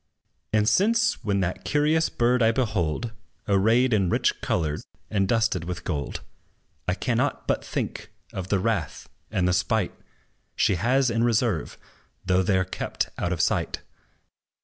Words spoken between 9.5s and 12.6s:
spite, She has in reserve, though they